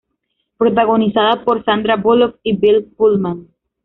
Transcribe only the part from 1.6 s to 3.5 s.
Sandra Bullock y Bill Pullman.